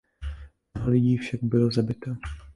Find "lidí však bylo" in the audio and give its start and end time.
0.91-1.71